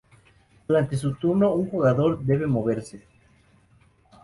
Durante 0.67 0.97
su 0.97 1.13
turno, 1.13 1.53
un 1.53 1.69
jugador 1.69 2.23
debe 2.23 2.47
moverse. 2.47 3.03